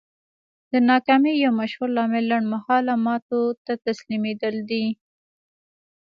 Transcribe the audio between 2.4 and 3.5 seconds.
مهاله ماتو